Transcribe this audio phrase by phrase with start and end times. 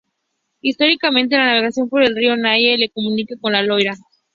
[0.61, 3.93] Históricamente, la navegación por el río Mayenne la comunica con el Loira.